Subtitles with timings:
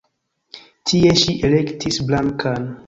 [0.91, 2.71] Tie ŝi elektis Blankan.